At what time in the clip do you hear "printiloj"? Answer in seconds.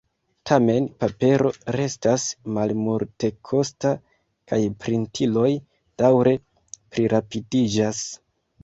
4.87-5.49